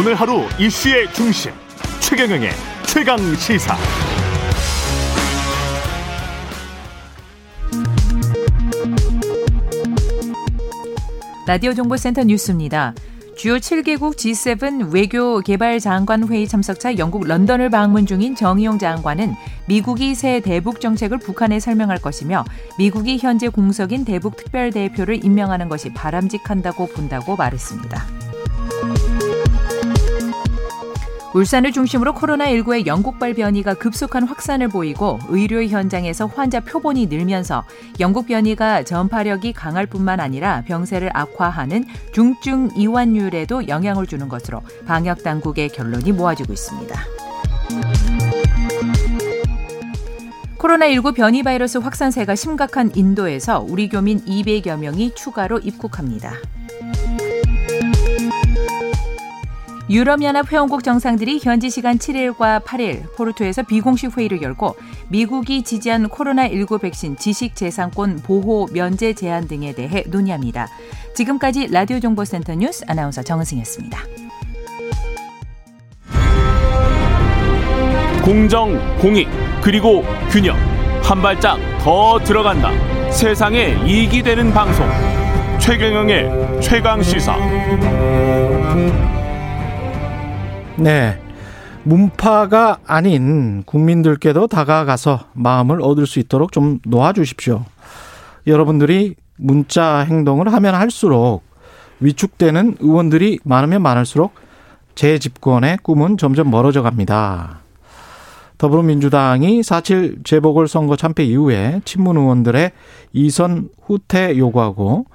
오늘 0.00 0.14
하루 0.14 0.44
이슈의 0.58 1.12
중심 1.12 1.52
최경영의 2.00 2.48
최강 2.86 3.18
시사. 3.34 3.76
라디오 11.46 11.74
정보센터 11.74 12.24
뉴스입니다. 12.24 12.94
주요 13.36 13.56
7개국 13.56 14.16
G7 14.16 14.90
외교 14.94 15.40
개발 15.40 15.78
장관 15.78 16.26
회의 16.28 16.48
참석차 16.48 16.96
영국 16.96 17.26
런던을 17.26 17.68
방문 17.68 18.06
중인 18.06 18.34
정의용 18.34 18.78
장관은 18.78 19.34
미국이 19.68 20.14
새 20.14 20.40
대북 20.40 20.80
정책을 20.80 21.18
북한에 21.18 21.60
설명할 21.60 21.98
것이며 21.98 22.46
미국이 22.78 23.18
현재 23.18 23.50
공석인 23.50 24.06
대북 24.06 24.38
특별 24.38 24.70
대표를 24.70 25.22
임명하는 25.22 25.68
것이 25.68 25.92
바람직한다고 25.92 26.86
본다고 26.86 27.36
말했습니다. 27.36 28.29
울산을 31.32 31.70
중심으로 31.70 32.12
코로나19의 32.14 32.86
영국발 32.86 33.34
변이가 33.34 33.74
급속한 33.74 34.24
확산을 34.24 34.68
보이고 34.68 35.20
의료 35.28 35.62
현장에서 35.62 36.26
환자 36.26 36.58
표본이 36.58 37.06
늘면서 37.06 37.64
영국 38.00 38.26
변이가 38.26 38.82
전파력이 38.82 39.52
강할 39.52 39.86
뿐만 39.86 40.18
아니라 40.18 40.62
병세를 40.62 41.10
악화하는 41.14 41.84
중증 42.12 42.70
이완율에도 42.76 43.68
영향을 43.68 44.06
주는 44.06 44.28
것으로 44.28 44.60
방역 44.86 45.22
당국의 45.22 45.68
결론이 45.68 46.12
모아지고 46.12 46.52
있습니다. 46.52 47.00
코로나19 50.58 51.14
변이 51.14 51.42
바이러스 51.42 51.78
확산세가 51.78 52.34
심각한 52.34 52.90
인도에서 52.94 53.64
우리 53.66 53.88
교민 53.88 54.22
200여 54.24 54.78
명이 54.78 55.14
추가로 55.14 55.60
입국합니다. 55.60 56.34
유럽연합 59.90 60.52
회원국 60.52 60.84
정상들이 60.84 61.40
현지 61.42 61.68
시간 61.68 61.98
7일과 61.98 62.62
8일 62.62 63.12
포르투에서 63.16 63.64
비공식 63.64 64.16
회의를 64.16 64.40
열고 64.40 64.76
미국이 65.08 65.64
지지한 65.64 66.08
코로나19 66.08 66.80
백신 66.80 67.16
지식 67.16 67.56
재산권 67.56 68.20
보호 68.22 68.68
면제 68.72 69.12
제한 69.14 69.48
등에 69.48 69.74
대해 69.74 70.04
논의합니다. 70.06 70.68
지금까지 71.16 71.66
라디오 71.72 71.98
정보센터 71.98 72.54
뉴스 72.54 72.84
아나운서 72.86 73.24
정은승이었습니다. 73.24 73.98
공정, 78.22 78.98
공익, 78.98 79.28
그리고 79.60 80.04
균형. 80.30 80.56
한 81.02 81.20
발짝 81.20 81.58
더 81.80 82.20
들어간다. 82.20 82.70
세상에 83.10 83.76
이익이 83.84 84.22
되는 84.22 84.52
방송. 84.52 84.86
최경영의 85.58 86.60
최강 86.62 87.02
시사. 87.02 87.36
네. 90.80 91.20
문파가 91.82 92.78
아닌 92.86 93.62
국민들께도 93.64 94.46
다가가서 94.46 95.26
마음을 95.34 95.82
얻을 95.82 96.06
수 96.06 96.18
있도록 96.20 96.52
좀 96.52 96.78
놓아주십시오. 96.84 97.64
여러분들이 98.46 99.14
문자 99.36 99.98
행동을 99.98 100.52
하면 100.52 100.74
할수록 100.74 101.42
위축되는 102.00 102.78
의원들이 102.80 103.40
많으면 103.44 103.82
많을수록 103.82 104.32
재집권의 104.94 105.78
꿈은 105.82 106.16
점점 106.16 106.50
멀어져 106.50 106.82
갑니다. 106.82 107.60
더불어민주당이 108.56 109.60
4.7 109.60 110.24
재보궐선거 110.24 110.96
참패 110.96 111.24
이후에 111.24 111.80
친문 111.84 112.16
의원들의 112.16 112.72
이선 113.12 113.68
후퇴 113.82 114.36
요구하고 114.36 115.06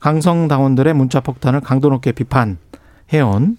강성 0.00 0.48
당원들의 0.48 0.94
문자 0.94 1.20
폭탄을 1.20 1.60
강도 1.60 1.90
높게 1.90 2.12
비판해온 2.12 3.56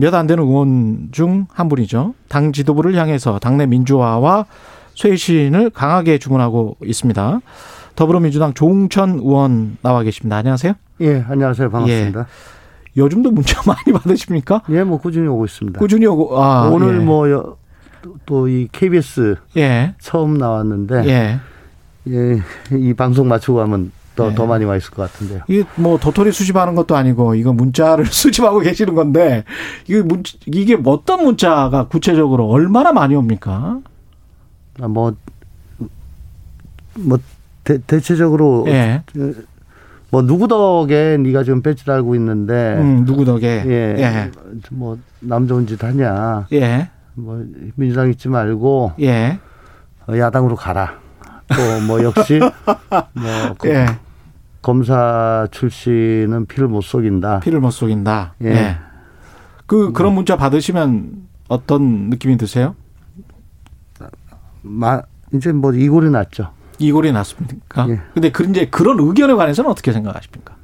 몇 0.00 0.14
안 0.14 0.26
되는 0.26 0.42
의원 0.42 1.08
중 1.12 1.46
한 1.52 1.68
분이죠. 1.68 2.14
당 2.28 2.52
지도부를 2.52 2.94
향해서 2.96 3.38
당내 3.38 3.66
민주화와 3.66 4.46
쇄신을 4.94 5.70
강하게 5.70 6.18
주문하고 6.18 6.76
있습니다. 6.82 7.40
더불어민주당 7.96 8.54
조웅천 8.54 9.18
의원 9.20 9.76
나와 9.82 10.02
계십니다. 10.02 10.36
안녕하세요. 10.38 10.72
예, 11.02 11.24
안녕하세요. 11.28 11.70
반갑습니다. 11.70 12.20
예. 12.20 12.24
요즘도 12.96 13.30
문자 13.30 13.60
많이 13.66 13.92
받으십니까? 13.92 14.62
예, 14.70 14.82
뭐 14.84 14.98
꾸준히 14.98 15.28
오고 15.28 15.44
있습니다. 15.44 15.78
꾸준히 15.78 16.06
오고 16.06 16.42
아, 16.42 16.68
오늘 16.70 16.96
예. 17.00 17.04
뭐또 17.04 18.48
이 18.48 18.68
KBS 18.72 19.36
예. 19.58 19.94
처음 20.00 20.38
나왔는데 20.38 21.04
예. 21.06 21.40
예, 22.08 22.40
이 22.72 22.94
방송 22.94 23.28
마치고 23.28 23.60
하면 23.60 23.92
더, 24.16 24.30
네. 24.30 24.34
더 24.34 24.46
많이 24.46 24.64
와 24.64 24.76
있을 24.76 24.90
것 24.90 25.10
같은데요. 25.10 25.42
이게 25.48 25.64
뭐 25.76 25.98
도토리 25.98 26.32
수집하는 26.32 26.74
것도 26.74 26.96
아니고 26.96 27.34
이거 27.36 27.52
문자를 27.52 28.06
수집하고 28.10 28.60
계시는 28.60 28.94
건데 28.94 29.44
이게 29.86 30.02
문 30.02 30.22
이게 30.46 30.78
어떤 30.84 31.24
문자가 31.24 31.86
구체적으로 31.88 32.48
얼마나 32.48 32.92
많이 32.92 33.14
옵니까? 33.14 33.80
아, 34.80 34.88
뭐, 34.88 35.14
뭐, 36.94 37.18
대, 37.64 37.78
대체적으로. 37.86 38.64
예. 38.68 39.02
뭐, 40.10 40.22
누구 40.22 40.48
덕에 40.48 41.18
네가 41.18 41.44
지금 41.44 41.62
배지 41.62 41.84
달고 41.84 42.14
있는데. 42.16 42.76
음, 42.78 43.04
누구 43.04 43.24
덕에. 43.24 43.62
예. 43.66 43.94
예. 43.98 44.30
뭐, 44.70 44.98
남 45.20 45.46
좋은 45.46 45.66
짓 45.66 45.82
하냐. 45.82 46.46
예. 46.52 46.88
뭐, 47.14 47.44
민주당 47.76 48.10
있지 48.10 48.28
말고. 48.28 48.92
예. 49.00 49.38
어, 50.08 50.16
야당으로 50.16 50.56
가라. 50.56 50.98
또 51.56 51.80
뭐 51.86 52.02
역시 52.02 52.38
뭐 52.38 53.54
예. 53.66 53.86
검사 54.62 55.46
출신은 55.50 56.46
피를 56.46 56.68
못 56.68 56.82
속인다. 56.82 57.40
피를 57.40 57.60
못 57.60 57.70
속인다. 57.70 58.34
예. 58.42 58.46
예. 58.48 58.76
그 59.66 59.92
그런 59.92 60.14
문자 60.14 60.36
받으시면 60.36 61.28
어떤 61.48 62.10
느낌이 62.10 62.36
드세요? 62.36 62.74
마 64.62 65.02
이제 65.32 65.52
뭐 65.52 65.72
이골이 65.72 66.10
났죠. 66.10 66.52
이골이 66.78 67.12
났습니까? 67.12 67.88
예. 67.88 68.00
근데 68.14 68.30
그 68.30 68.44
이제 68.44 68.66
그런 68.66 68.98
의견에 69.00 69.34
관해서는 69.34 69.70
어떻게 69.70 69.92
생각하십니까? 69.92 70.54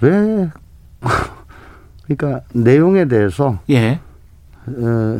왜 0.00 0.50
그러니까 2.06 2.42
내용에 2.52 3.06
대해서 3.06 3.58
예. 3.70 4.00
어, 4.66 5.18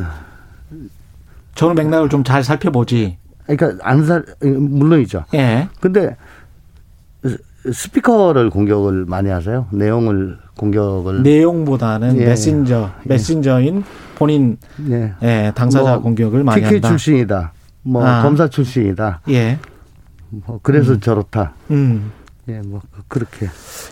저는 1.55 1.75
맥락을 1.75 2.09
좀 2.09 2.23
잘 2.23 2.43
살펴보지. 2.43 3.17
그러니까 3.45 3.77
안살 3.87 4.25
물론이죠. 4.41 5.25
예. 5.33 5.69
근데 5.79 6.15
스피커를 7.69 8.49
공격을 8.49 9.05
많이 9.05 9.29
하세요. 9.29 9.67
내용을 9.71 10.37
공격을 10.57 11.23
내용보다는 11.23 12.17
예. 12.17 12.25
메신저 12.25 12.91
예. 13.05 13.09
메신저인 13.09 13.83
본인 14.15 14.57
예. 14.89 15.13
예 15.21 15.51
당사자 15.55 15.93
뭐 15.93 16.01
공격을 16.01 16.43
많이 16.43 16.61
PK 16.61 16.75
한다. 16.77 16.89
출신이다. 16.89 17.53
뭐 17.83 18.05
아. 18.05 18.23
검사 18.23 18.47
출신이다. 18.47 19.21
예. 19.29 19.59
뭐 20.29 20.59
그래서 20.63 20.93
음. 20.93 20.99
저렇다. 20.99 21.53
음. 21.71 22.11
예, 22.47 22.61
뭐 22.65 22.81
그렇게 23.07 23.47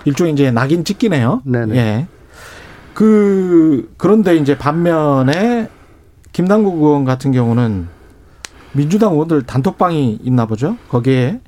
일종의 0.06 0.34
이제 0.34 0.52
낙인 0.52 0.84
찍기네요. 0.84 1.42
네네. 1.46 1.76
예. 1.76 2.08
그 2.94 3.94
그런데 3.98 4.36
이제 4.36 4.58
반면에 4.58 5.70
김남국 6.34 6.82
의원 6.82 7.06
같은 7.06 7.32
경우는 7.32 7.88
민주당 8.74 9.14
의원들 9.14 9.44
단톡방이 9.44 10.20
있나 10.24 10.46
보죠. 10.46 10.78
거기에 10.90 11.40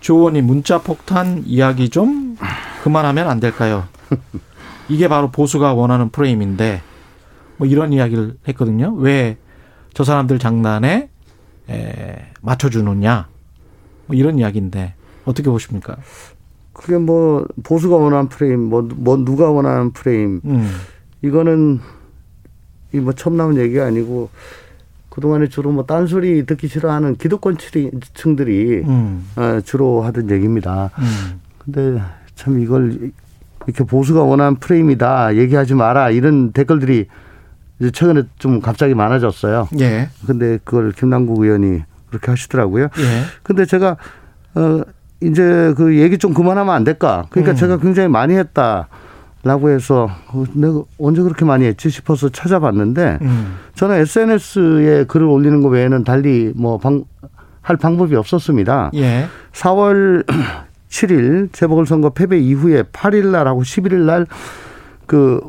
조 0.00 0.16
의원이 0.18 0.42
문자 0.42 0.78
폭탄 0.82 1.42
이야기 1.46 1.88
좀 1.88 2.36
그만하면 2.82 3.28
안 3.28 3.40
될까요? 3.40 3.84
이게 4.88 5.08
바로 5.08 5.30
보수가 5.30 5.74
원하는 5.74 6.10
프레임인데 6.10 6.82
뭐 7.56 7.66
이런 7.66 7.92
이야기를 7.92 8.36
했거든요. 8.48 8.92
왜 8.96 9.36
저 9.94 10.02
사람들 10.02 10.40
장난에 10.40 11.08
에, 11.70 12.16
맞춰주느냐 12.42 13.28
뭐 14.06 14.16
이런 14.16 14.38
이야기인데 14.40 14.94
어떻게 15.24 15.48
보십니까? 15.48 15.96
그게 16.72 16.98
뭐 16.98 17.46
보수가 17.62 17.96
원하는 17.96 18.28
프레임, 18.28 18.60
뭐, 18.68 18.82
뭐 18.82 19.16
누가 19.16 19.48
원하는 19.50 19.92
프레임, 19.92 20.40
음. 20.44 20.68
이거는 21.22 21.80
이 22.92 22.98
뭐 22.98 23.12
처음 23.12 23.36
나온 23.36 23.56
얘기가 23.56 23.86
아니고 23.86 24.28
그동안에 25.14 25.46
주로 25.46 25.70
뭐 25.70 25.86
딴소리 25.86 26.44
듣기 26.44 26.66
싫어하는 26.66 27.14
기득권 27.14 27.56
층들이 28.14 28.82
음. 28.84 29.24
어, 29.36 29.60
주로 29.64 30.02
하던 30.02 30.28
얘기입니다. 30.30 30.90
음. 30.98 31.40
근데 31.58 32.02
참 32.34 32.58
이걸 32.58 33.12
이렇게 33.66 33.84
보수가 33.84 34.24
원하는 34.24 34.56
프레임이다 34.56 35.36
얘기하지 35.36 35.74
마라 35.74 36.10
이런 36.10 36.50
댓글들이 36.50 37.06
이제 37.78 37.90
최근에 37.92 38.24
좀 38.38 38.60
갑자기 38.60 38.94
많아졌어요. 38.94 39.68
예. 39.78 40.08
근데 40.26 40.58
그걸 40.64 40.90
김남국 40.90 41.42
의원이 41.42 41.82
그렇게 42.08 42.32
하시더라고요. 42.32 42.84
예. 42.84 43.22
근데 43.44 43.66
제가 43.66 43.96
어 44.56 44.82
이제 45.20 45.72
그 45.76 45.96
얘기 45.96 46.18
좀 46.18 46.34
그만하면 46.34 46.74
안 46.74 46.82
될까? 46.82 47.26
그러니까 47.30 47.52
음. 47.52 47.56
제가 47.56 47.78
굉장히 47.78 48.08
많이 48.08 48.34
했다. 48.34 48.88
라고 49.44 49.70
해서 49.70 50.08
어, 50.28 50.44
내가 50.54 50.82
언제 50.98 51.22
그렇게 51.22 51.44
많이 51.44 51.66
했지 51.66 51.90
싶어서 51.90 52.30
찾아봤는데 52.30 53.18
음. 53.22 53.56
저는 53.74 53.96
SNS에 53.96 55.04
글을 55.04 55.26
올리는 55.26 55.60
것 55.60 55.68
외에는 55.68 56.02
달리 56.04 56.52
뭐 56.56 56.78
방, 56.78 57.04
할 57.60 57.76
방법이 57.76 58.16
없었습니다. 58.16 58.90
예. 58.94 59.26
4월 59.52 60.24
7일 60.88 61.52
재보궐선거 61.54 62.10
패배 62.10 62.38
이후에 62.38 62.82
8일 62.84 63.26
날하고 63.26 63.62
11일 63.62 64.00
날 64.06 64.26
그 65.06 65.40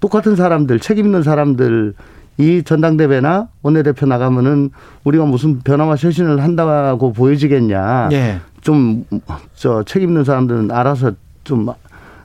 똑같은 0.00 0.36
사람들, 0.36 0.80
책임 0.80 1.06
있는 1.06 1.22
사람들 1.22 1.94
이 2.38 2.62
전당대회나 2.62 3.48
원내대표 3.62 4.06
나가면은 4.06 4.70
우리가 5.04 5.24
무슨 5.24 5.60
변화와 5.60 5.96
쇄신을 5.96 6.42
한다고 6.42 7.12
보여지겠냐. 7.12 8.10
예. 8.12 8.40
좀저 8.60 9.84
책임 9.86 10.10
있는 10.10 10.24
사람들은 10.24 10.70
알아서 10.70 11.12
좀 11.44 11.68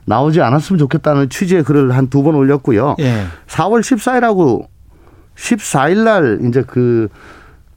나오지 0.04 0.40
않았으면 0.42 0.78
좋겠다는 0.78 1.28
취지의 1.28 1.62
글을 1.64 1.92
한 1.96 2.08
두 2.08 2.22
번 2.22 2.34
올렸고요. 2.34 2.96
예. 3.00 3.24
4월 3.46 3.80
14일하고 3.80 4.66
14일 5.36 6.04
날 6.04 6.38
이제 6.46 6.62
그 6.66 7.08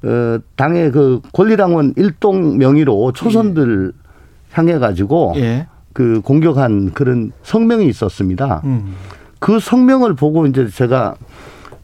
어, 0.03 0.37
당의 0.55 0.91
그 0.91 1.21
권리당원 1.33 1.93
일동 1.97 2.57
명의로 2.57 3.11
초선들 3.13 3.93
예. 3.95 3.99
향해 4.53 4.77
가지고 4.77 5.33
예. 5.37 5.67
그 5.93 6.21
공격한 6.21 6.91
그런 6.93 7.31
성명이 7.43 7.87
있었습니다. 7.87 8.61
음. 8.65 8.95
그 9.39 9.59
성명을 9.59 10.13
보고 10.15 10.45
이제 10.45 10.67
제가 10.67 11.15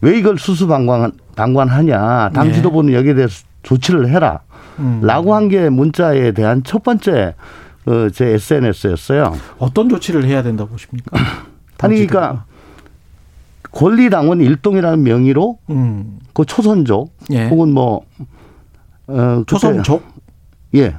왜 0.01 0.17
이걸 0.17 0.37
수수방관 0.37 1.11
방관하냐 1.35 2.31
당 2.33 2.47
네. 2.47 2.53
지도부는 2.53 2.93
여기에 2.93 3.13
대해서 3.13 3.43
조치를 3.63 4.09
해라. 4.09 4.39
음. 4.79 4.99
라고 5.03 5.35
한 5.35 5.47
게 5.49 5.69
문자에 5.69 6.31
대한 6.31 6.63
첫 6.63 6.83
번째 6.83 7.11
어, 7.21 7.35
제 8.13 8.25
SNS였어요. 8.27 9.35
어떤 9.57 9.89
조치를 9.89 10.25
해야 10.25 10.43
된다고 10.43 10.71
보십니까? 10.71 11.17
아니 11.79 12.05
그러니까 12.05 12.45
권리당원 13.71 14.41
일동이라는 14.41 15.03
명의로 15.03 15.57
음. 15.69 16.19
그 16.33 16.45
초선족 16.45 17.13
예. 17.31 17.47
혹은 17.47 17.73
뭐 17.73 18.05
어, 19.07 19.43
초선족 19.47 20.03
예 20.75 20.95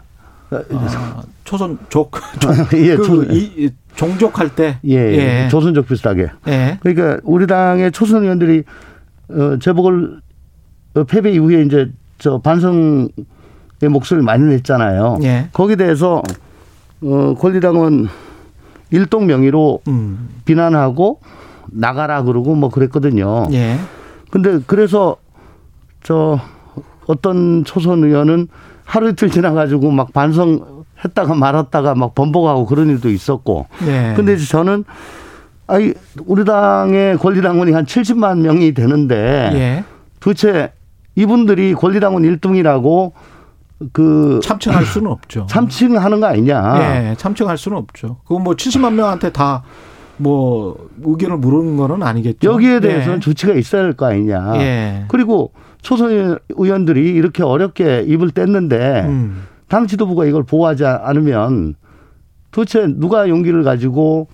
아, 0.51 1.23
초선족 1.45 2.13
예 2.75 2.97
그, 2.97 3.05
초, 3.05 3.23
이, 3.25 3.71
종족할 3.95 4.55
때 4.55 4.79
예, 4.87 4.97
예. 4.97 5.49
조선족 5.51 5.87
비슷하게 5.87 6.31
예. 6.49 6.79
그러니까 6.81 7.21
우리 7.25 7.47
당의 7.47 7.93
초선 7.93 8.23
의원들이 8.23 8.65
어, 9.29 9.59
재보궐 9.59 10.21
어, 10.95 11.05
패배 11.05 11.31
이후에 11.33 11.63
이제 11.63 11.91
저 12.19 12.39
반성의 12.39 13.09
목소리를 13.91 14.25
많이 14.25 14.45
냈잖아요. 14.45 15.19
예. 15.23 15.49
거기에 15.53 15.77
대해서 15.77 16.23
어, 17.03 17.35
권리당원 17.39 18.09
일동 18.91 19.27
명의로 19.27 19.81
음. 19.89 20.29
비난하고 20.45 21.21
나가라 21.67 22.23
그러고 22.23 22.55
뭐 22.55 22.69
그랬거든요. 22.71 23.49
예. 23.53 23.79
근데 24.31 24.61
그래서 24.67 25.17
저 26.03 26.39
어떤 27.07 27.65
초선 27.65 28.05
의원은 28.05 28.49
하루 28.85 29.11
이틀 29.11 29.31
지나가지고 29.31 29.91
막 29.91 30.13
반성했다가 30.13 31.35
말았다가 31.35 31.95
막 31.95 32.15
번복하고 32.15 32.67
그런 32.67 32.89
일도 32.91 33.09
있었고. 33.09 33.67
예. 33.87 34.13
근데 34.17 34.37
저는 34.37 34.85
아니 35.67 35.95
우리 36.27 36.45
당의 36.45 37.17
권리당원이 37.17 37.73
한 37.73 37.87
70만 37.87 38.41
명이 38.41 38.75
되는데 38.75 39.51
예. 39.55 39.85
도대체 40.21 40.73
이분들이 41.15 41.75
권리당원 41.75 42.23
1등이라고 42.23 43.13
그 43.93 44.41
참칭할 44.43 44.85
수는 44.85 45.11
없죠. 45.11 45.47
참칭하는 45.49 46.21
거 46.21 46.27
아니냐? 46.27 47.11
예, 47.11 47.15
참칭할 47.17 47.59
수는 47.59 47.79
없죠. 47.79 48.19
그건 48.25 48.45
뭐 48.45 48.55
70만 48.55 48.93
명한테 48.95 49.31
다 49.33 49.63
뭐 50.23 50.89
의견을 51.03 51.39
물은 51.39 51.77
거는 51.77 52.03
아니겠죠. 52.03 52.51
여기에 52.51 52.81
대해서는 52.81 53.17
예. 53.17 53.21
조치가 53.21 53.55
있어야 53.55 53.83
할 53.83 53.93
거 53.95 54.07
아니냐. 54.07 54.53
예. 54.57 55.05
그리고 55.09 55.53
초선 55.81 56.39
의원들이 56.51 57.11
이렇게 57.11 57.43
어렵게 57.43 58.05
입을 58.07 58.31
뗐는데 58.31 59.05
음. 59.07 59.43
당 59.69 59.87
지도부가 59.87 60.27
이걸 60.27 60.45
보호하지 60.45 60.85
않으면 60.87 61.75
도대체 62.53 62.87
누가 62.87 63.29
용기를 63.29 63.65
가지고 63.65 64.29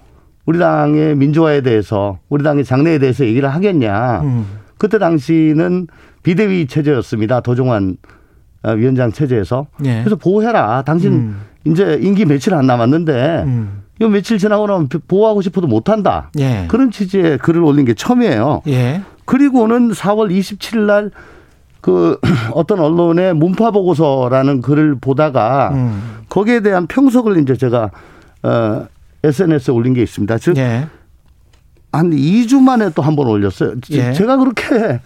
우리 0.44 0.58
당의 0.58 1.14
민주화에 1.16 1.60
대해서 1.62 2.18
우리 2.28 2.42
당의 2.42 2.64
장래에 2.64 2.98
대해서 2.98 3.24
얘기를 3.24 3.48
하겠냐. 3.48 4.20
음. 4.22 4.46
그때 4.76 4.98
당시는 4.98 5.86
비대위 6.22 6.66
체제였습니다. 6.66 7.40
도종환 7.40 7.96
어, 8.02 8.17
위원장 8.64 9.12
체제에서. 9.12 9.66
예. 9.84 10.00
그래서 10.00 10.16
보호해라. 10.16 10.82
당신 10.82 11.12
음. 11.12 11.40
이제 11.64 11.98
임기 12.02 12.24
며칠 12.24 12.54
안 12.54 12.66
남았는데 12.66 13.42
음. 13.46 13.82
이 14.00 14.04
며칠 14.06 14.38
지나고 14.38 14.66
나면 14.66 14.88
보호하고 15.08 15.42
싶어도 15.42 15.66
못한다. 15.66 16.30
예. 16.38 16.66
그런 16.68 16.90
취지의 16.90 17.38
글을 17.38 17.62
올린 17.62 17.84
게 17.84 17.94
처음이에요. 17.94 18.62
예. 18.68 19.02
그리고는 19.24 19.90
4월 19.90 20.30
27일 20.30 20.78
날 20.86 21.10
그 21.80 22.18
어떤 22.54 22.80
언론의 22.80 23.34
문파 23.34 23.70
보고서라는 23.70 24.62
글을 24.62 24.96
보다가 25.00 25.70
음. 25.74 26.02
거기에 26.28 26.58
대한 26.60 26.88
평석을 26.88 27.38
이제 27.40 27.56
제가 27.56 27.90
어 28.42 28.86
SNS에 29.22 29.72
올린 29.72 29.94
게 29.94 30.02
있습니다. 30.02 30.38
즉, 30.38 30.56
예. 30.56 30.88
한 31.92 32.10
2주 32.10 32.60
만에 32.60 32.90
또 32.90 33.02
한 33.02 33.14
번 33.14 33.28
올렸어요. 33.28 33.74
예. 33.92 34.12
제가 34.12 34.38
그렇게. 34.38 35.00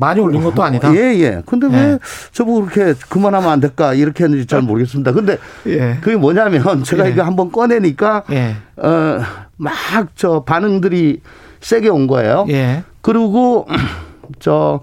예. 0.00 0.06
많이 0.06 0.20
올린 0.20 0.42
것도 0.42 0.62
아니다. 0.62 0.94
예, 0.94 1.18
예. 1.20 1.42
근데 1.46 1.66
왜 1.66 1.76
예. 1.76 1.98
저보고 2.32 2.66
그렇게 2.66 2.94
그만하면 3.08 3.50
안 3.50 3.60
될까 3.60 3.94
이렇게 3.94 4.24
했는지 4.24 4.46
잘 4.46 4.62
모르겠습니다. 4.62 5.12
근데 5.12 5.38
예. 5.66 5.98
그게 6.00 6.16
뭐냐면 6.16 6.82
제가 6.84 7.06
예. 7.06 7.10
이거 7.12 7.22
한번 7.22 7.52
꺼내니까 7.52 8.24
예. 8.30 8.56
어, 8.76 9.20
막 9.56 10.08
저 10.16 10.42
반응들이 10.44 11.20
세게 11.60 11.88
온 11.88 12.06
거예요. 12.06 12.46
예. 12.48 12.82
그리고 13.02 13.66
저 14.40 14.80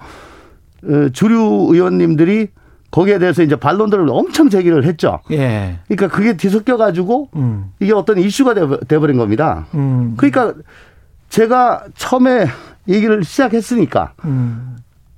어, 0.84 1.10
주류 1.12 1.68
의원님들이 1.72 2.50
거기에 2.92 3.20
대해서 3.20 3.44
이제 3.44 3.56
반론들을 3.56 4.08
엄청 4.10 4.50
제기를 4.50 4.86
했죠. 4.86 5.20
예. 5.32 5.80
그러니까 5.88 6.08
그게 6.16 6.38
뒤섞여 6.38 6.78
가지고 6.78 7.30
음. 7.36 7.72
이게 7.80 7.94
어떤 7.94 8.18
이슈가 8.18 8.54
돼 8.88 9.00
버린 9.00 9.18
겁니다. 9.18 9.66
음. 9.74 10.14
그러니까 10.18 10.54
제가 11.30 11.86
처음에 11.96 12.48
얘기를 12.88 13.24
시작했으니까 13.24 14.14
음. 14.24 14.77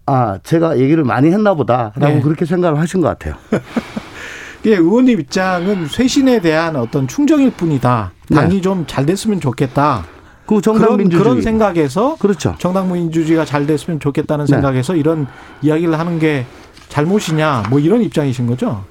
아 0.10 0.40
제가 0.42 0.80
얘기를 0.80 1.04
많이 1.04 1.32
했나 1.32 1.54
보다라고 1.54 2.00
네. 2.00 2.22
그렇게 2.22 2.46
생각을 2.46 2.80
하신 2.80 3.00
것 3.00 3.08
같아요. 3.10 3.36
예, 4.66 4.72
의원님 4.72 5.20
입장은 5.20 5.86
쇄신에 5.88 6.42
대한 6.42 6.76
어떤 6.76 7.08
충정일 7.08 7.52
뿐이다. 7.52 8.12
당이 8.34 8.56
네. 8.56 8.62
좀잘 8.62 9.06
됐으면 9.06 9.40
좋겠다. 9.40 10.06
그 10.48 10.62
정당 10.62 10.98
민주주의 10.98 11.24
그런 11.24 11.42
생각에서 11.44 12.16
그렇죠. 12.18 12.56
정당 12.58 12.92
민주주의가 12.92 13.46
잘 13.46 13.68
됐으면 13.68 14.00
좋겠다는 14.00 14.46
네. 14.46 14.54
생각에서 14.54 14.96
이런 14.96 15.28
이야기를 15.62 16.00
하는 16.00 16.18
게 16.18 16.48
잘못이냐 16.88 17.66
뭐 17.70 17.80
이런 17.80 18.02
입장이신 18.02 18.48
거죠? 18.48 18.84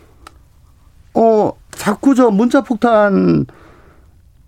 어 1.14 1.50
자꾸 1.72 2.14
저 2.14 2.30
문자 2.30 2.60
폭탄 2.60 3.44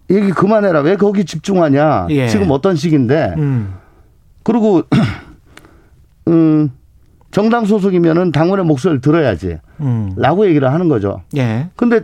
얘기 0.09 0.31
그만해라 0.31 0.83
왜 0.83 0.95
거기 0.95 1.25
집중하냐 1.25 2.07
예. 2.11 2.29
지금 2.29 2.53
어떤 2.53 2.77
시기인데 2.77 3.35
음. 3.39 3.75
그리고 4.45 4.85
음 6.29 6.71
정당 7.31 7.65
소속이면은 7.65 8.33
당원의 8.33 8.65
목소리를 8.65 9.01
들어야지 9.01 9.59
음. 9.81 10.13
라고 10.17 10.47
얘기를 10.47 10.73
하는 10.73 10.89
거죠. 10.89 11.23
예. 11.37 11.69
근데 11.77 12.03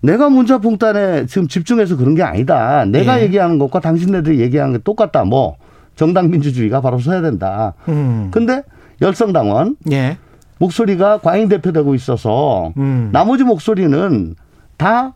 내가 0.00 0.28
문자 0.28 0.58
폭탄에 0.58 1.26
지금 1.26 1.48
집중해서 1.48 1.96
그런 1.96 2.14
게 2.14 2.22
아니다. 2.22 2.84
내가 2.84 3.20
예. 3.20 3.24
얘기하는 3.24 3.58
것과 3.58 3.80
당신네들이 3.80 4.40
얘기하는 4.40 4.74
게 4.74 4.78
똑같다. 4.82 5.24
뭐 5.24 5.56
정당 5.94 6.30
민주주의가 6.30 6.80
바로 6.80 6.98
서야 6.98 7.22
된다. 7.22 7.74
음. 7.88 8.28
근데 8.32 8.62
열성 9.02 9.32
당원 9.32 9.76
예. 9.90 10.18
목소리가 10.58 11.18
과잉 11.18 11.48
대표되고 11.48 11.94
있어서 11.94 12.72
음. 12.76 13.10
나머지 13.12 13.44
목소리는 13.44 14.34
다 14.76 15.12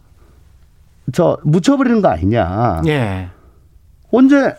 저 1.12 1.38
묻혀버리는 1.44 2.02
거 2.02 2.08
아니냐. 2.08 2.82
예. 2.86 3.28
언제 4.12 4.54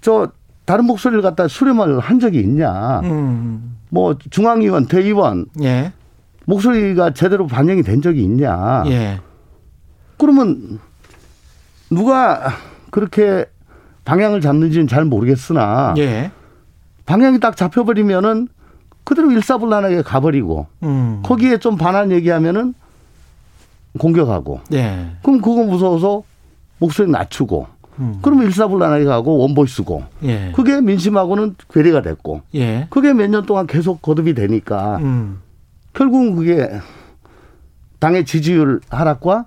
저 0.00 0.30
다른 0.64 0.84
목소리를 0.86 1.22
갖다 1.22 1.48
수렴을 1.48 2.00
한 2.00 2.20
적이 2.20 2.40
있냐. 2.40 3.00
음. 3.00 3.76
뭐 3.88 4.16
중앙위원, 4.30 4.86
대의원 4.86 5.46
예. 5.62 5.92
목소리가 6.46 7.12
제대로 7.12 7.46
반영이 7.46 7.82
된 7.82 8.00
적이 8.00 8.22
있냐. 8.24 8.84
예. 8.86 9.20
그러면 10.16 10.78
누가 11.90 12.52
그렇게 12.90 13.44
방향을 14.04 14.40
잡는지는 14.40 14.86
잘 14.86 15.04
모르겠으나 15.04 15.94
예. 15.98 16.30
방향이 17.06 17.40
딱 17.40 17.56
잡혀버리면은 17.56 18.48
그대로 19.04 19.30
일사불란하게 19.32 20.02
가버리고 20.02 20.68
음. 20.84 21.20
거기에 21.24 21.58
좀 21.58 21.76
반한 21.76 22.12
얘기하면은 22.12 22.74
공격하고 23.98 24.60
예. 24.72 25.10
그럼 25.22 25.40
그거 25.40 25.64
무서워서 25.64 26.22
목소리 26.78 27.10
낮추고 27.10 27.66
음. 27.98 28.18
그러면 28.22 28.46
일사불란하게 28.46 29.04
가고 29.04 29.38
원보이스고 29.38 30.04
예. 30.24 30.52
그게 30.54 30.80
민심하고는 30.80 31.56
괴리가 31.70 32.02
됐고 32.02 32.42
예. 32.54 32.86
그게 32.90 33.12
몇 33.12 33.28
년 33.28 33.44
동안 33.46 33.66
계속 33.66 34.00
거듭이 34.02 34.34
되니까 34.34 34.96
음. 34.98 35.40
결국은 35.92 36.34
그게 36.36 36.70
당의 37.98 38.24
지지율 38.24 38.80
하락과 38.90 39.46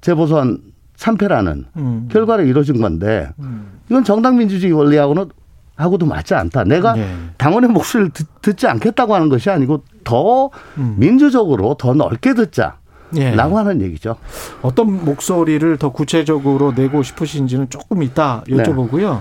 재보선 0.00 0.58
3패라는 0.96 1.64
음. 1.76 2.08
결과로 2.10 2.42
이루어진 2.44 2.80
건데 2.80 3.28
음. 3.38 3.78
이건 3.88 4.04
정당 4.04 4.36
민주주의 4.36 4.72
원리하고는 4.72 5.30
하고도 5.76 6.06
맞지 6.06 6.34
않다. 6.34 6.64
내가 6.64 6.94
네. 6.94 7.08
당원의 7.38 7.70
목소리를 7.70 8.10
듣, 8.42 8.56
지 8.58 8.66
않겠다고 8.66 9.14
하는 9.14 9.28
것이 9.28 9.48
아니고 9.48 9.84
더 10.02 10.50
음. 10.76 10.96
민주적으로 10.98 11.74
더 11.78 11.94
넓게 11.94 12.34
듣자. 12.34 12.78
예. 13.16 13.30
라고 13.34 13.58
하는 13.58 13.80
얘기죠. 13.82 14.16
어떤 14.62 15.04
목소리를 15.04 15.76
더 15.78 15.90
구체적으로 15.92 16.72
내고 16.72 17.02
싶으신지는 17.02 17.70
조금 17.70 18.02
이따 18.02 18.42
여쭤보고요. 18.48 19.14
네. 19.14 19.20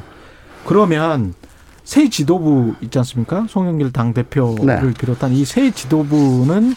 그러면 0.65 1.33
새 1.83 2.09
지도부 2.09 2.73
있지 2.81 2.97
않습니까? 2.99 3.45
송영길 3.47 3.93
당 3.93 4.13
대표를 4.13 4.65
네. 4.65 4.93
비롯한 4.93 5.31
이 5.31 5.45
새 5.45 5.71
지도부는 5.71 6.73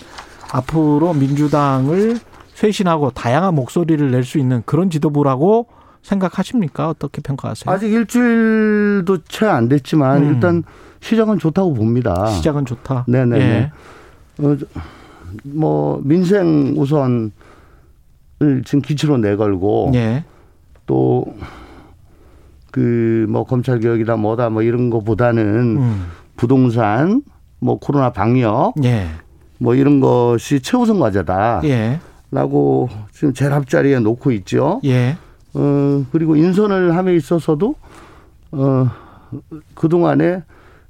앞으로 0.52 1.12
민주당을 1.14 2.19
쇄신하고 2.55 3.11
다양한 3.11 3.55
목소리를 3.55 4.11
낼 4.11 4.23
수 4.25 4.38
있는 4.38 4.62
그런 4.67 4.90
지도부라고 4.90 5.67
생각하십니까? 6.02 6.88
어떻게 6.90 7.21
평가하세요? 7.23 7.73
아직 7.75 7.93
일주일도 7.93 9.19
채 9.25 9.47
안 9.47 9.69
됐지만 9.69 10.23
음. 10.23 10.35
일단 10.35 10.62
시작은 11.00 11.38
좋다고 11.38 11.75
봅니다. 11.75 12.26
시작은 12.26 12.64
좋다. 12.67 13.05
네네. 13.09 13.38
예. 13.40 13.73
어, 14.38 14.57
뭐 15.45 16.01
민생 16.05 16.75
우선을 16.77 17.31
지금 18.65 18.81
기치로 18.83 19.19
내걸고 19.19 19.93
예. 19.95 20.25
또그 20.87 21.27
뭐 23.29 23.45
검찰 23.45 23.81
개혁이다 23.81 24.17
뭐다 24.17 24.51
뭐 24.51 24.63
이런 24.63 24.91
거보다는 24.91 25.77
음. 25.79 26.07
부동산 26.37 27.23
뭐 27.59 27.79
코로나 27.79 28.11
방역 28.11 28.75
예. 28.85 29.09
뭐 29.59 29.75
이런 29.75 30.01
것이 30.01 30.61
최우선 30.61 30.99
과제다. 30.99 31.61
예. 31.65 32.01
라고 32.31 32.89
지금 33.13 33.35
제일 33.35 33.53
앞자리에 33.53 33.99
놓고 33.99 34.31
있죠. 34.33 34.81
예. 34.85 35.17
어, 35.53 36.05
그리고 36.13 36.37
인선을 36.37 36.97
함에 36.97 37.15
있어서도 37.15 37.75
어, 38.53 38.91
그동안에 39.75 40.43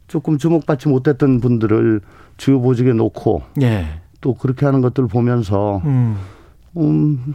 조금 0.06 0.38
주목받지 0.38 0.88
못했던 0.88 1.40
분들을 1.40 2.00
주요 2.37 2.61
보직에 2.61 2.92
놓고 2.92 3.42
예. 3.62 4.00
또 4.20 4.34
그렇게 4.34 4.66
하는 4.66 4.80
것들 4.80 5.04
을 5.04 5.08
보면서 5.08 5.80
음, 5.84 6.16
음, 6.76 7.34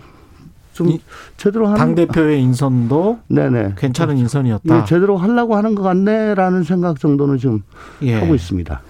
좀 0.74 0.98
제대로 1.38 1.68
하는 1.68 1.77
당 1.77 1.96
대표의 1.96 2.42
인선도 2.42 3.20
네네 3.27 3.74
괜찮은 3.77 4.18
인선이었다. 4.18 4.82
예, 4.82 4.86
제대로 4.86 5.18
하려고 5.18 5.56
하는 5.56 5.74
것 5.74 5.84
같네라는 5.84 6.63
생각 6.63 7.00
정도는 7.00 7.38
지금 7.38 7.63
예. 8.01 8.15
하고 8.15 8.36
있습니다. 8.36 8.82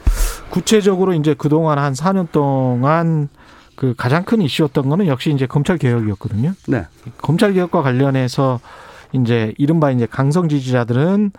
구체적으로 0.50 1.14
이제 1.14 1.36
그동안 1.38 1.78
한 1.78 1.94
4년 1.94 2.32
동안 2.32 3.30
그 3.76 3.94
가장 3.98 4.24
큰 4.24 4.42
이슈였던 4.42 4.90
거는 4.90 5.08
역시 5.08 5.32
이제 5.32 5.46
검찰 5.46 5.78
개혁이었거든요. 5.78 6.54
네. 6.68 6.86
검찰 7.18 7.54
개혁과 7.54 7.82
관련해서 7.82 8.60
이제 9.14 9.54
이른바 9.58 9.92
이제 9.92 10.06
강성 10.06 10.50
지지자들은 10.50 11.32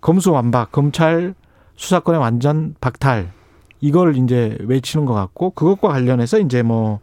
검수완박, 0.00 0.70
검찰 0.70 1.34
수사권의 1.76 2.20
완전 2.20 2.74
박탈 2.80 3.32
이걸 3.80 4.16
이제 4.16 4.56
외치는 4.60 5.04
것 5.06 5.14
같고 5.14 5.50
그것과 5.50 5.88
관련해서 5.88 6.38
이제 6.38 6.62
뭐뭐 6.62 7.00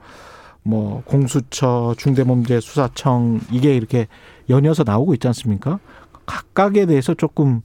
뭐 0.64 1.04
공수처, 1.06 1.96
중대범죄수사청 1.98 3.42
이게 3.52 3.76
이렇게 3.76 4.08
연이어서 4.50 4.84
나오고 4.84 5.14
있지 5.14 5.28
않습니까? 5.28 5.80
각각에 6.26 6.86
대해서 6.86 7.14
조금 7.14 7.62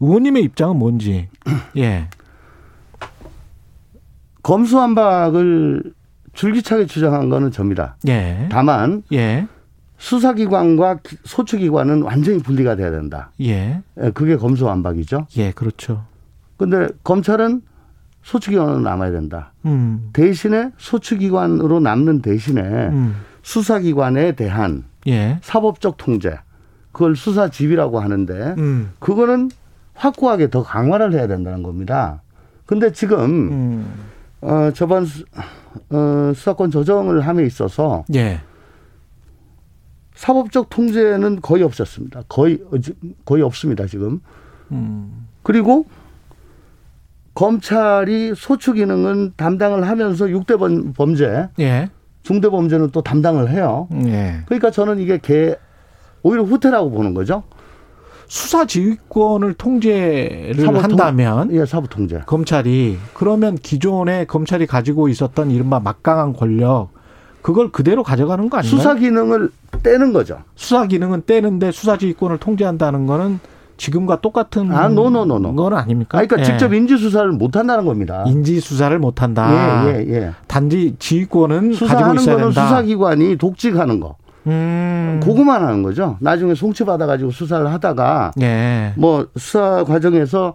의원님의 0.00 0.42
입장은 0.44 0.76
뭔지 0.76 1.28
예. 1.76 2.08
검수완박을 4.42 5.92
줄기차게 6.32 6.86
주장한 6.86 7.28
거는 7.28 7.50
접니다. 7.50 7.96
예. 8.08 8.48
다만 8.50 9.02
예. 9.12 9.46
수사기관과 9.98 11.00
소추기관은 11.24 12.02
완전히 12.02 12.38
분리가 12.38 12.74
돼야 12.74 12.90
된다. 12.90 13.30
예. 13.42 13.82
예. 14.02 14.10
그게 14.12 14.36
검수완박이죠. 14.36 15.26
예, 15.36 15.52
그렇죠. 15.52 16.04
근데 16.56 16.88
검찰은 17.04 17.62
소추기관으로 18.22 18.80
남아야 18.80 19.10
된다. 19.10 19.52
음. 19.64 20.10
대신에 20.12 20.70
소추기관으로 20.76 21.80
남는 21.80 22.22
대신에 22.22 22.60
음. 22.62 23.16
수사기관에 23.42 24.32
대한 24.32 24.84
예. 25.06 25.38
사법적 25.42 25.96
통제, 25.96 26.38
그걸 26.92 27.16
수사집이라고 27.16 28.00
하는데 28.00 28.54
음. 28.58 28.92
그거는 28.98 29.50
확고하게 29.94 30.50
더 30.50 30.62
강화를 30.62 31.12
해야 31.12 31.26
된다는 31.26 31.62
겁니다. 31.62 32.22
근데 32.66 32.92
지금 32.92 33.18
음. 33.18 33.92
어, 34.42 34.70
저번 34.74 35.04
수, 35.04 35.24
어, 35.90 36.32
수사권 36.34 36.70
조정을 36.70 37.22
함에 37.22 37.44
있어서 37.44 38.04
예. 38.14 38.40
사법적 40.14 40.68
통제는 40.68 41.40
거의 41.40 41.62
없었습니다. 41.62 42.24
거의 42.28 42.62
거의 43.24 43.42
없습니다 43.42 43.86
지금. 43.86 44.20
음. 44.70 45.26
그리고 45.42 45.86
검찰이 47.40 48.34
소추 48.36 48.74
기능은 48.74 49.32
담당을 49.38 49.88
하면서 49.88 50.26
6대 50.26 50.94
범죄, 50.94 51.48
예. 51.58 51.88
중대 52.22 52.50
범죄는 52.50 52.90
또 52.90 53.00
담당을 53.00 53.48
해요. 53.48 53.88
예. 54.04 54.42
그러니까 54.44 54.70
저는 54.70 54.98
이게 54.98 55.16
개 55.16 55.56
오히려 56.22 56.42
후퇴라고 56.42 56.90
보는 56.90 57.14
거죠. 57.14 57.44
수사 58.26 58.66
지휘권을 58.66 59.54
통제를 59.54 60.66
사법 60.66 60.84
한다면 60.84 61.48
통, 61.48 61.56
예, 61.56 61.64
사법 61.64 61.88
통제. 61.88 62.20
검찰이 62.26 62.98
그러면 63.14 63.54
기존에 63.54 64.26
검찰이 64.26 64.66
가지고 64.66 65.08
있었던 65.08 65.50
이른바 65.50 65.80
막강한 65.80 66.34
권력 66.34 66.90
그걸 67.40 67.72
그대로 67.72 68.02
가져가는 68.02 68.50
거 68.50 68.58
아닌가요? 68.58 68.78
수사 68.78 68.94
기능을 68.94 69.50
떼는 69.82 70.12
거죠. 70.12 70.42
수사 70.56 70.86
기능은 70.86 71.22
떼는데 71.24 71.72
수사 71.72 71.96
지휘권을 71.96 72.36
통제한다는 72.36 73.06
거는 73.06 73.40
지금과 73.80 74.20
똑같은 74.20 74.70
아, 74.72 74.88
no 74.88 75.03
no 75.03 75.17
no 75.17 75.32
no. 75.32 75.54
건 75.54 75.72
아닙니까? 75.72 76.18
아, 76.18 76.20
그러니까 76.20 76.40
예. 76.40 76.44
직접 76.44 76.74
인지 76.74 76.98
수사를 76.98 77.32
못 77.32 77.56
한다는 77.56 77.86
겁니다. 77.86 78.24
인지 78.26 78.60
수사를 78.60 78.96
못 78.98 79.22
한다. 79.22 79.86
예, 79.86 80.04
예, 80.06 80.12
예. 80.12 80.30
단지 80.46 80.94
지휘권은 80.98 81.74
가지고 81.74 82.14
있어야 82.14 82.36
된다. 82.36 82.50
수사 82.50 82.82
기관이 82.82 83.36
독직하는 83.38 83.98
거. 83.98 84.16
음. 84.46 85.20
그거만 85.22 85.64
하는 85.64 85.82
거죠. 85.82 86.18
나중에 86.20 86.54
송치 86.54 86.84
받아가지고 86.84 87.30
수사를 87.30 87.66
하다가 87.72 88.32
예. 88.42 88.92
뭐 88.98 89.26
수사 89.36 89.82
과정에서 89.84 90.52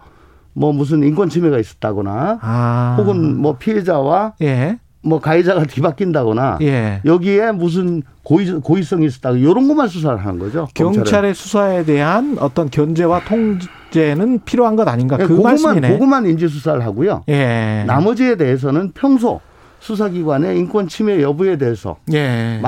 뭐 0.54 0.72
무슨 0.72 1.04
인권 1.04 1.28
침해가 1.28 1.58
있었다거나 1.58 2.40
아. 2.42 2.96
혹은 3.00 3.42
뭐 3.42 3.58
피해자와 3.58 4.34
예. 4.44 4.78
뭐 5.06 5.20
가해자가 5.20 5.64
뒤바뀐다거나 5.66 6.58
예. 6.62 7.02
여기에 7.06 7.52
무슨 7.52 8.02
고의, 8.24 8.60
고의성이 8.62 9.06
있었다 9.06 9.32
이런 9.32 9.68
것만 9.68 9.88
수사를 9.88 10.18
하는 10.18 10.40
거죠. 10.40 10.68
경찰의 10.74 11.04
검찰은. 11.04 11.34
수사에 11.34 11.86
대한 11.86 12.38
어떤 12.40 12.70
견제와 12.70 13.22
통제는 13.26 14.40
필요한 14.46 14.76
것 14.76 14.88
아닌가 14.88 15.18
그 15.18 15.28
그것만, 15.28 15.44
말씀이네. 15.62 15.94
그것만 15.94 16.26
인지 16.26 16.48
수사를 16.48 16.84
하고요. 16.84 17.24
예. 17.30 17.84
나머지에 17.86 18.36
대해서는 18.36 18.92
평소 18.94 19.40
수사기관의 19.80 20.58
인권 20.58 20.88
침해 20.88 21.22
여부에 21.22 21.58
대해서만 21.58 22.00
예. 22.14 22.60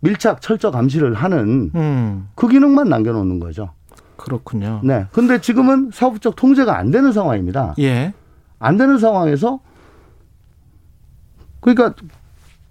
밀착 0.00 0.42
철저 0.42 0.70
감시를 0.70 1.14
하는 1.14 1.70
음. 1.74 2.28
그 2.34 2.48
기능만 2.48 2.88
남겨놓는 2.90 3.40
거죠. 3.40 3.70
그렇군요. 4.16 4.80
네. 4.84 5.06
근데 5.12 5.40
지금은 5.40 5.90
사법적 5.92 6.36
통제가 6.36 6.76
안 6.76 6.90
되는 6.90 7.12
상황입니다. 7.12 7.74
예. 7.78 8.12
안 8.58 8.76
되는 8.76 8.98
상황에서 8.98 9.60
그러니까 11.60 11.94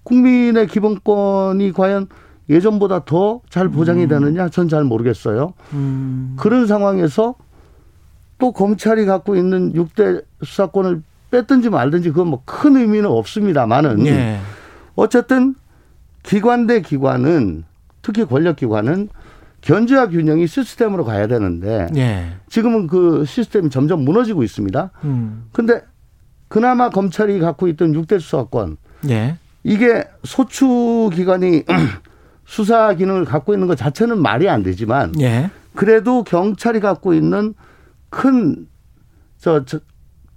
국민의 0.03 0.67
기본권이 0.67 1.71
과연 1.73 2.07
예전보다 2.49 3.05
더 3.05 3.41
잘 3.49 3.69
보장이 3.69 4.03
음. 4.03 4.09
되느냐 4.09 4.49
전 4.49 4.67
잘 4.69 4.83
모르겠어요. 4.83 5.53
음. 5.73 6.35
그런 6.39 6.65
상황에서 6.67 7.35
또 8.39 8.51
검찰이 8.51 9.05
갖고 9.05 9.35
있는 9.35 9.73
6대 9.73 10.23
수사권을 10.43 11.03
뺐든지 11.31 11.69
말든지 11.69 12.09
그건 12.09 12.27
뭐 12.27 12.41
큰 12.45 12.75
의미는 12.77 13.05
없습니다만은 13.09 14.05
예. 14.07 14.39
어쨌든 14.95 15.53
기관 16.23 16.65
대 16.65 16.81
기관은 16.81 17.65
특히 18.01 18.25
권력 18.25 18.55
기관은 18.55 19.09
견제와 19.61 20.07
균형이 20.07 20.47
시스템으로 20.47 21.03
가야 21.05 21.27
되는데 21.27 21.87
예. 21.97 22.29
지금은 22.47 22.87
그 22.87 23.25
시스템이 23.25 23.69
점점 23.69 24.03
무너지고 24.05 24.41
있습니다. 24.43 24.89
음. 25.03 25.43
근데 25.51 25.83
그나마 26.49 26.89
검찰이 26.89 27.39
갖고 27.39 27.67
있던 27.69 27.93
6대 27.93 28.19
수사권 28.19 28.75
예. 29.09 29.37
이게 29.63 30.03
소추 30.23 31.09
기관이 31.13 31.63
수사 32.45 32.93
기능을 32.93 33.23
갖고 33.25 33.53
있는 33.53 33.67
것 33.67 33.77
자체는 33.77 34.21
말이 34.21 34.49
안 34.49 34.63
되지만 34.63 35.13
예. 35.21 35.49
그래도 35.75 36.23
경찰이 36.23 36.81
갖고 36.81 37.13
있는 37.13 37.53
큰 38.09 38.67
저 39.37 39.63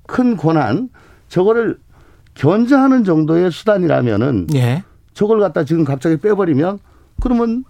큰 0.07 0.37
권한 0.37 0.91
저거를 1.29 1.79
견제하는 2.35 3.03
정도의 3.05 3.51
수단이라면은 3.51 4.49
예. 4.55 4.85
저걸 5.15 5.41
갖다 5.41 5.65
지금 5.65 5.85
갑자기 5.85 6.19
빼버리면 6.19 6.79
그러면 7.21 7.65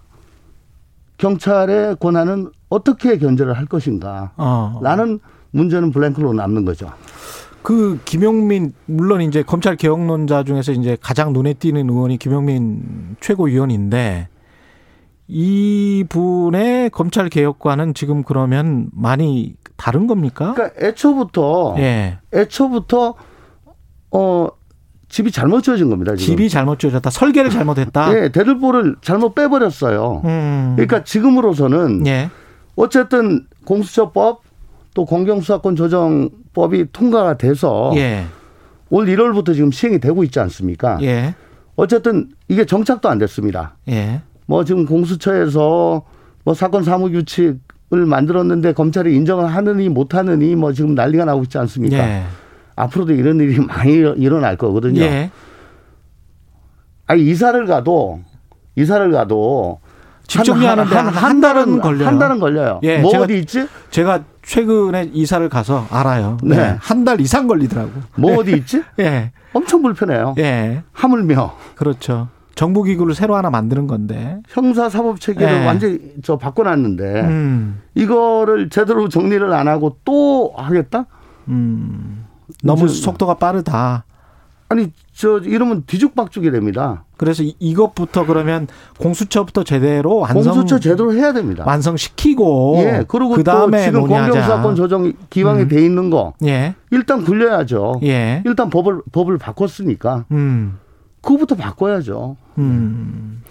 경찰의 1.17 1.97
권한은 1.99 2.51
어떻게 2.69 3.17
견제를 3.17 3.53
할 3.53 3.65
것인가? 3.65 4.31
어. 4.35 4.79
라는 4.81 5.19
문제는 5.51 5.91
블랭크로 5.91 6.33
남는 6.33 6.65
거죠. 6.65 6.91
그 7.63 7.97
김용민 8.03 8.73
물론 8.85 9.21
이제 9.21 9.41
검찰 9.41 9.77
개혁론자 9.77 10.43
중에서 10.43 10.73
이제 10.73 10.97
가장 11.01 11.31
눈에 11.33 11.53
띄는 11.53 11.89
의원이 11.89 12.17
김용민 12.17 13.15
최고위원인데 13.21 14.27
이 15.27 16.03
분의 16.09 16.89
검찰 16.89 17.29
개혁과는 17.29 17.93
지금 17.93 18.23
그러면 18.23 18.89
많이 18.91 19.55
다른 19.77 20.07
겁니까? 20.07 20.53
그러니까 20.53 20.85
애초부터 20.85 21.75
예. 21.77 22.19
애초부터 22.33 23.15
어 24.11 24.47
집이 25.07 25.31
잘못 25.31 25.61
지어진 25.61 25.89
겁니다. 25.89 26.15
지금. 26.15 26.35
집이 26.35 26.49
잘못 26.49 26.79
지어졌다. 26.79 27.09
설계를 27.09 27.49
잘못했다. 27.49 28.11
네, 28.11 28.29
대들보를 28.33 28.97
잘못 29.01 29.35
빼버렸어요. 29.35 30.21
음. 30.25 30.73
그러니까 30.75 31.03
지금으로서는 31.03 32.05
예. 32.07 32.29
어쨌든 32.75 33.45
공수처법 33.65 34.41
또 34.93 35.05
공경수사권 35.05 35.75
조정 35.75 36.29
법이 36.53 36.87
통과가 36.91 37.37
돼서 37.37 37.91
예. 37.95 38.25
올 38.89 39.05
1월부터 39.07 39.53
지금 39.53 39.71
시행이 39.71 39.99
되고 39.99 40.23
있지 40.23 40.39
않습니까? 40.39 40.99
예. 41.01 41.35
어쨌든 41.75 42.29
이게 42.47 42.65
정착도 42.65 43.09
안 43.09 43.17
됐습니다. 43.17 43.75
예. 43.89 44.21
뭐 44.45 44.63
지금 44.63 44.85
공수처에서 44.85 46.03
뭐 46.43 46.53
사건 46.53 46.83
사무 46.83 47.09
규칙을 47.09 48.05
만들었는데 48.05 48.73
검찰이 48.73 49.15
인정을 49.15 49.47
하느니 49.47 49.89
못 49.89 50.13
하느니 50.13 50.55
뭐 50.55 50.73
지금 50.73 50.93
난리가 50.93 51.25
나고 51.25 51.43
있지 51.43 51.57
않습니까? 51.57 51.97
예. 51.97 52.23
앞으로도 52.75 53.13
이런 53.13 53.39
일이 53.39 53.59
많이 53.59 53.93
일어날 53.93 54.57
거거든요. 54.57 55.01
예. 55.01 55.31
아니 57.05 57.23
이사를 57.23 57.65
가도 57.65 58.21
이사를 58.75 59.11
가도 59.11 59.79
집 60.27 60.43
정리하는데 60.43 60.95
한, 60.95 61.07
한, 61.07 61.13
한, 61.13 61.41
달은 61.41 61.81
걸려요. 61.81 62.07
한 62.07 62.19
달은 62.19 62.39
걸려요. 62.39 62.79
예, 62.83 62.97
뭐 62.99 63.11
제가, 63.11 63.23
어디 63.25 63.37
있지? 63.39 63.67
제가 63.91 64.23
최근에 64.43 65.09
이사를 65.13 65.47
가서 65.49 65.85
알아요. 65.91 66.37
네. 66.43 66.55
네. 66.55 66.77
한 66.79 67.03
달 67.03 67.19
이상 67.21 67.47
걸리더라고. 67.47 67.91
뭐 68.15 68.37
어디 68.37 68.51
있지? 68.53 68.83
예. 68.99 69.31
엄청 69.53 69.81
불편해요. 69.81 70.35
예. 70.39 70.83
하물며. 70.93 71.55
그렇죠. 71.75 72.29
정보기구를 72.55 73.15
새로 73.15 73.35
하나 73.35 73.49
만드는 73.49 73.87
건데. 73.87 74.39
형사 74.49 74.87
사법 74.89 75.19
체계를 75.19 75.61
예. 75.61 75.65
완전히 75.65 75.99
저 76.23 76.37
바꿔놨는데, 76.37 77.21
음. 77.21 77.81
이거를 77.95 78.69
제대로 78.69 79.09
정리를 79.09 79.51
안 79.53 79.67
하고 79.67 79.97
또 80.05 80.53
하겠다? 80.55 81.05
음. 81.49 82.25
너무 82.63 82.87
속도가 82.87 83.35
빠르다. 83.35 84.05
아니 84.69 84.91
저 85.13 85.37
이러면 85.39 85.83
뒤죽박죽이 85.85 86.49
됩니다. 86.51 87.05
그래서 87.17 87.43
이것부터 87.59 88.25
그러면 88.25 88.67
공수처부터 88.97 89.63
제대로 89.63 90.17
완성 90.17 90.55
공수처 90.55 90.79
제대로 90.79 91.13
해야 91.13 91.31
됩니다. 91.31 91.63
완성시키고 91.67 92.75
예 92.79 93.05
그리고 93.07 93.29
그다음에 93.35 93.83
지금 93.83 94.01
공경사건 94.07 94.75
조정 94.75 95.13
기왕에 95.29 95.63
음. 95.63 95.67
돼 95.67 95.85
있는 95.85 96.09
거 96.09 96.33
예. 96.43 96.75
일단 96.91 97.23
굴려야죠. 97.23 97.99
예. 98.03 98.41
일단 98.45 98.69
법을 98.69 99.01
법을 99.11 99.37
바꿨으니까 99.37 100.25
음. 100.31 100.79
그거부터 101.21 101.55
바꿔야죠. 101.55 102.35
음. 102.57 103.41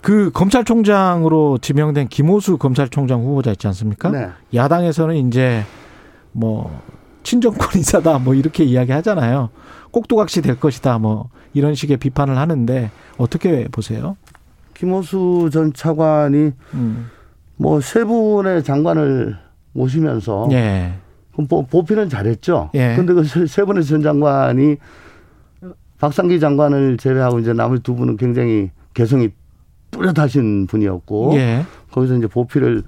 그 0.00 0.30
검찰총장으로 0.32 1.58
지명된 1.58 2.08
김호수 2.08 2.58
검찰총장 2.58 3.20
후보자 3.22 3.52
있지 3.52 3.66
않습니까? 3.68 4.10
네. 4.10 4.28
야당에서는 4.52 5.16
이제 5.28 5.64
뭐 6.32 6.82
친정권 7.24 7.70
인사다 7.74 8.18
뭐 8.18 8.34
이렇게 8.34 8.62
이야기하잖아요. 8.62 9.50
꼭두각시 9.90 10.42
될 10.42 10.60
것이다 10.60 10.98
뭐 10.98 11.30
이런 11.52 11.74
식의 11.74 11.96
비판을 11.96 12.38
하는데 12.38 12.90
어떻게 13.16 13.66
보세요? 13.68 14.16
김호수 14.74 15.50
전 15.52 15.72
차관이 15.72 16.52
음. 16.74 17.10
뭐세 17.56 18.04
분의 18.04 18.62
장관을 18.64 19.36
모시면서 19.72 20.48
예. 20.52 20.94
보필은 21.70 22.08
잘했죠. 22.08 22.70
예. 22.74 22.94
근데 22.96 23.12
그세 23.12 23.64
분의 23.64 23.84
전 23.84 24.02
장관이 24.02 24.76
박상기 25.98 26.38
장관을 26.38 26.96
제외하고 26.96 27.38
이제 27.38 27.52
나머지 27.52 27.82
두 27.82 27.94
분은 27.94 28.16
굉장히 28.16 28.70
개성이 28.94 29.30
뚜렷하신 29.90 30.66
분이었고 30.66 31.34
예. 31.34 31.64
거기서 31.92 32.16
이제 32.16 32.26
보필을 32.26 32.82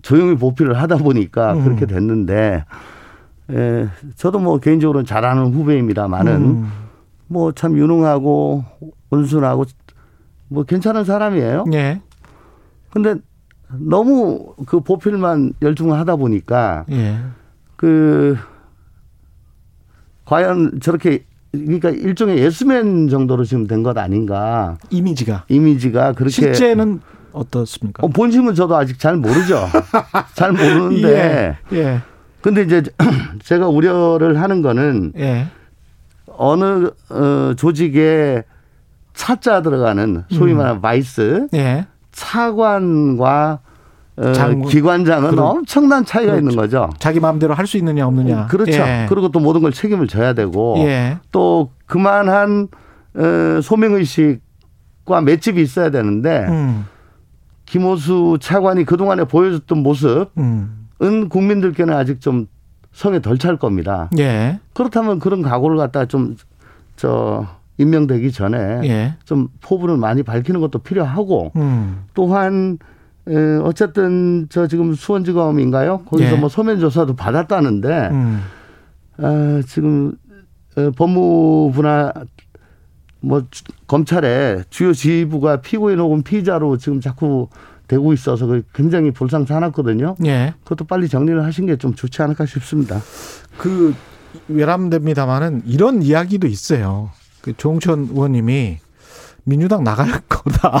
조용히 0.00 0.36
보필을 0.36 0.80
하다 0.80 0.96
보니까 0.96 1.52
음. 1.52 1.64
그렇게 1.64 1.86
됐는데 1.86 2.64
예, 3.50 3.88
저도 4.16 4.38
뭐 4.38 4.58
개인적으로는 4.58 5.04
잘하는 5.04 5.52
후배입니다만은 5.54 6.32
음. 6.36 6.72
뭐참 7.26 7.76
유능하고 7.76 8.64
온순하고 9.10 9.64
뭐 10.48 10.64
괜찮은 10.64 11.04
사람이에요. 11.04 11.64
예. 11.72 12.00
근데 12.90 13.14
너무 13.78 14.54
그 14.66 14.80
보필만 14.80 15.54
열중을 15.62 15.98
하다 15.98 16.16
보니까 16.16 16.84
예. 16.90 17.18
그 17.76 18.36
과연 20.24 20.80
저렇게 20.80 21.24
그러니까 21.52 21.90
일종의 21.90 22.38
예스맨 22.38 23.08
정도로 23.08 23.44
지금 23.44 23.66
된 23.66 23.82
것 23.82 23.96
아닌가. 23.98 24.78
이미지가. 24.90 25.44
이미지가 25.48 26.12
그렇게. 26.12 26.30
실제는 26.30 27.00
어떻습니까? 27.32 28.04
어, 28.04 28.08
본심은 28.08 28.54
저도 28.54 28.76
아직 28.76 28.98
잘 28.98 29.16
모르죠. 29.16 29.66
잘 30.34 30.52
모르는데. 30.52 31.58
예. 31.72 31.76
예. 31.78 32.00
근데 32.42 32.62
이제 32.62 32.82
제가 33.42 33.68
우려를 33.68 34.40
하는 34.40 34.62
거는 34.62 35.12
예. 35.16 35.46
어느 36.26 36.90
어, 37.10 37.54
조직에 37.56 38.42
차 39.14 39.38
자 39.38 39.62
들어가는 39.62 40.24
소위 40.30 40.52
음. 40.52 40.58
말하는 40.58 40.78
음. 40.78 40.82
vice 40.82 41.48
예. 41.54 41.86
차관과 42.12 43.60
어, 44.16 44.32
기관장은 44.68 45.30
그런, 45.30 45.46
엄청난 45.46 46.04
차이가 46.04 46.32
그렇죠. 46.32 46.40
있는 46.42 46.56
거죠. 46.56 46.90
자기 46.98 47.18
마음대로 47.20 47.54
할 47.54 47.66
수 47.66 47.78
있느냐 47.78 48.06
없느냐. 48.06 48.46
그렇죠. 48.48 48.72
예. 48.72 49.06
그리고 49.08 49.28
또 49.30 49.40
모든 49.40 49.62
걸 49.62 49.72
책임을 49.72 50.06
져야 50.06 50.34
되고 50.34 50.76
예. 50.78 51.18
또 51.30 51.70
그만한 51.86 52.68
어, 53.14 53.60
소명 53.62 53.94
의식과 53.94 55.20
맷집이 55.22 55.62
있어야 55.62 55.90
되는데 55.90 56.46
음. 56.48 56.86
김호수 57.66 58.38
차관이 58.40 58.84
그 58.84 58.96
동안에 58.96 59.24
보여줬던 59.24 59.78
모습. 59.82 60.30
음. 60.38 60.81
은 61.02 61.28
국민들께는 61.28 61.94
아직 61.94 62.20
좀 62.20 62.46
성에 62.92 63.20
덜 63.20 63.38
찰 63.38 63.56
겁니다. 63.56 64.10
예. 64.18 64.60
그렇다면 64.74 65.18
그런 65.18 65.42
각오를 65.42 65.76
갖다 65.76 66.04
좀 66.06 66.36
저 66.96 67.46
임명되기 67.78 68.32
전에 68.32 68.80
예. 68.84 69.14
좀 69.24 69.48
포부를 69.60 69.96
많이 69.96 70.22
밝히는 70.22 70.60
것도 70.60 70.80
필요하고 70.80 71.52
음. 71.56 72.04
또한 72.14 72.78
에, 73.26 73.56
어쨌든 73.64 74.46
저 74.50 74.66
지금 74.66 74.94
수원지검인가요? 74.94 76.02
거기서 76.04 76.36
예. 76.36 76.38
뭐 76.38 76.48
소면 76.48 76.80
조사도 76.80 77.16
받았다는데 77.16 78.08
음. 78.12 78.42
아, 79.18 79.62
지금 79.66 80.12
어, 80.76 80.90
법무부나 80.96 82.12
뭐 83.20 83.42
검찰의 83.86 84.64
주요 84.70 84.92
지휘부가 84.92 85.60
피고인 85.60 85.98
혹은 85.98 86.22
피의자로 86.22 86.76
지금 86.76 87.00
자꾸 87.00 87.48
되고 87.92 88.14
있어서 88.14 88.46
굉장히 88.72 89.10
불상사났거든요. 89.10 90.16
예. 90.24 90.54
그것도 90.64 90.86
빨리 90.86 91.08
정리를 91.10 91.44
하신 91.44 91.66
게 91.66 91.76
좀 91.76 91.94
좋지 91.94 92.22
않을까 92.22 92.46
싶습니다. 92.46 93.00
그 93.58 93.94
외람됩니다만은 94.48 95.62
이런 95.66 96.00
이야기도 96.02 96.46
있어요. 96.46 97.10
그 97.42 97.54
조홍천 97.54 98.08
의원님이 98.12 98.78
민주당 99.44 99.84
나갈 99.84 100.06
거다. 100.26 100.80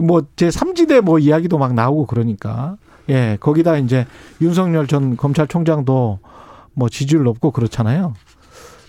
뭐제 0.00 0.48
3지대 0.48 1.00
뭐 1.00 1.20
이야기도 1.20 1.58
막 1.58 1.74
나오고 1.74 2.06
그러니까. 2.06 2.76
예, 3.08 3.36
거기다 3.38 3.76
이제 3.76 4.04
윤석열 4.40 4.88
전 4.88 5.16
검찰총장도 5.16 6.18
뭐 6.74 6.88
지지율 6.88 7.22
높고 7.22 7.52
그렇잖아요. 7.52 8.14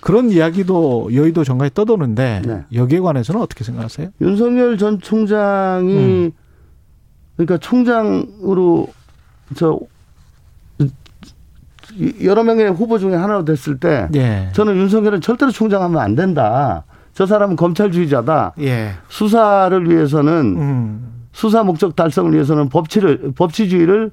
그런 0.01 0.31
이야기도 0.31 1.09
여의도 1.13 1.43
정가에 1.43 1.69
떠도는데 1.71 2.41
네. 2.45 2.63
여기에 2.73 3.01
관해서는 3.01 3.41
어떻게 3.41 3.63
생각하세요? 3.63 4.09
윤석열 4.21 4.77
전 4.79 4.99
총장이 4.99 5.93
음. 5.97 6.31
그러니까 7.37 7.57
총장으로 7.57 8.87
저 9.55 9.79
여러 12.23 12.43
명의 12.43 12.69
후보 12.69 12.99
중에 12.99 13.15
하나로 13.15 13.45
됐을 13.45 13.79
때 13.79 14.09
예. 14.15 14.49
저는 14.53 14.75
윤석열은 14.75 15.21
절대로 15.21 15.51
총장하면 15.51 16.01
안 16.01 16.15
된다. 16.15 16.83
저 17.13 17.25
사람은 17.25 17.55
검찰주의자다. 17.55 18.53
예. 18.59 18.91
수사를 19.07 19.89
위해서는 19.89 20.55
음. 20.57 21.27
수사 21.31 21.63
목적 21.63 21.95
달성을 21.95 22.33
위해서는 22.33 22.69
법치를 22.69 23.33
법치주의를 23.35 24.11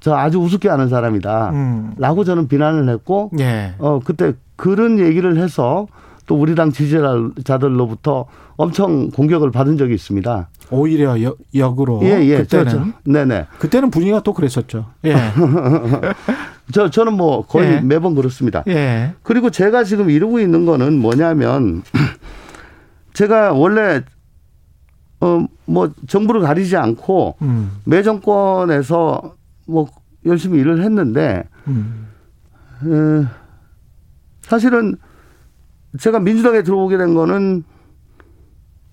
저 0.00 0.14
아주 0.14 0.38
우습게 0.38 0.68
하는 0.68 0.88
사람이다. 0.88 1.50
음. 1.50 1.94
라고 1.96 2.24
저는 2.24 2.48
비난을 2.48 2.88
했고 2.88 3.30
예. 3.40 3.74
어 3.78 4.00
그때 4.04 4.34
그런 4.56 4.98
얘기를 4.98 5.36
해서 5.38 5.86
또 6.26 6.36
우리 6.36 6.54
당 6.54 6.70
지지자들로부터 6.70 8.26
엄청 8.56 9.10
공격을 9.10 9.50
받은 9.50 9.76
적이 9.76 9.94
있습니다. 9.94 10.48
오히려 10.72 11.20
역, 11.22 11.38
역으로 11.54 12.00
예, 12.02 12.24
예. 12.24 12.38
그때는 12.38 12.70
저, 12.70 12.78
저, 12.78 12.86
네네. 13.04 13.46
그때는 13.58 13.90
분위기가 13.90 14.22
또 14.22 14.32
그랬었죠. 14.32 14.86
예. 15.04 15.14
저 16.72 16.90
저는 16.90 17.14
뭐 17.14 17.46
거의 17.46 17.74
예. 17.74 17.80
매번 17.80 18.14
그렇습니다. 18.14 18.64
예. 18.68 19.14
그리고 19.22 19.50
제가 19.50 19.84
지금 19.84 20.10
이루고 20.10 20.40
있는 20.40 20.66
거는 20.66 20.98
뭐냐면 20.98 21.82
제가 23.14 23.52
원래 23.52 24.02
어 25.20 25.46
뭐 25.72 25.90
정부를 26.06 26.42
가리지 26.42 26.76
않고 26.76 27.36
음. 27.42 27.78
매 27.84 28.02
정권에서 28.02 29.34
뭐 29.66 29.88
열심히 30.26 30.60
일을 30.60 30.82
했는데 30.84 31.44
음. 31.66 32.08
어, 32.82 33.26
사실은 34.42 34.96
제가 35.98 36.20
민주당에 36.20 36.62
들어오게 36.62 36.98
된 36.98 37.14
거는 37.14 37.64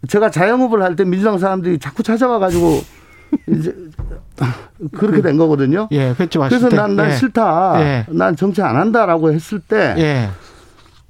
제가 0.08 0.30
자영업을 0.32 0.82
할 0.82 0.96
때 0.96 1.04
민주당 1.06 1.38
사람들이 1.38 1.80
자꾸 1.80 2.04
찾아와 2.04 2.40
가지고 2.40 2.82
이제 3.48 3.76
그렇게 4.94 5.22
된 5.22 5.38
거거든요. 5.38 5.88
예, 5.92 6.14
그렇죠. 6.14 6.40
그래서 6.42 6.70
난, 6.70 6.96
난 6.96 7.12
예. 7.12 7.16
싫다. 7.16 7.82
예. 7.82 8.06
난 8.10 8.36
정치 8.36 8.62
안 8.62 8.76
한다라고 8.78 9.32
했을 9.32 9.60
때, 9.60 9.94
예. 9.98 10.30